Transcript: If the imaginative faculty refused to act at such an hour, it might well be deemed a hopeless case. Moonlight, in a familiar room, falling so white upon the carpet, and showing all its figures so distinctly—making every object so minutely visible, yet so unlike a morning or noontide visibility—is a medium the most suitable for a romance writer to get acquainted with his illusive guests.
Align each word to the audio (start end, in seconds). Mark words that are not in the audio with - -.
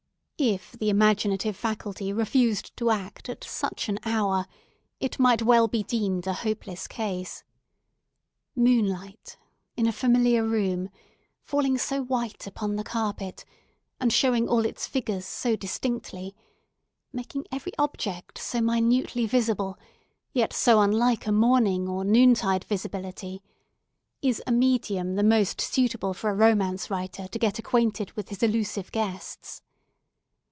If 0.43 0.71
the 0.71 0.89
imaginative 0.89 1.55
faculty 1.55 2.11
refused 2.11 2.75
to 2.77 2.89
act 2.89 3.29
at 3.29 3.43
such 3.43 3.87
an 3.89 3.99
hour, 4.03 4.47
it 4.99 5.19
might 5.19 5.43
well 5.43 5.67
be 5.67 5.83
deemed 5.83 6.25
a 6.25 6.33
hopeless 6.33 6.87
case. 6.87 7.43
Moonlight, 8.55 9.37
in 9.77 9.85
a 9.85 9.91
familiar 9.91 10.43
room, 10.43 10.89
falling 11.43 11.77
so 11.77 12.01
white 12.03 12.47
upon 12.47 12.75
the 12.75 12.83
carpet, 12.83 13.45
and 13.99 14.11
showing 14.11 14.49
all 14.49 14.65
its 14.65 14.87
figures 14.87 15.27
so 15.27 15.55
distinctly—making 15.55 17.45
every 17.51 17.73
object 17.77 18.39
so 18.39 18.61
minutely 18.61 19.27
visible, 19.27 19.77
yet 20.33 20.53
so 20.53 20.81
unlike 20.81 21.27
a 21.27 21.31
morning 21.31 21.87
or 21.87 22.03
noontide 22.03 22.63
visibility—is 22.63 24.41
a 24.47 24.51
medium 24.51 25.13
the 25.13 25.23
most 25.23 25.61
suitable 25.61 26.15
for 26.15 26.31
a 26.31 26.35
romance 26.35 26.89
writer 26.89 27.27
to 27.27 27.37
get 27.37 27.59
acquainted 27.59 28.11
with 28.13 28.29
his 28.29 28.41
illusive 28.41 28.91
guests. 28.91 29.61